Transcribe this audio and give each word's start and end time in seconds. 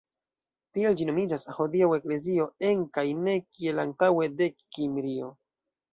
Tial 0.77 0.95
ĝi 1.01 1.05
nomiĝas 1.09 1.43
hodiaŭ 1.57 1.91
eklezio 1.99 2.47
"en" 2.71 2.81
kaj 2.99 3.03
ne 3.27 3.37
kiel 3.45 3.85
antaŭe 3.85 4.29
"de" 4.41 4.49
Kimrio. 4.63 5.29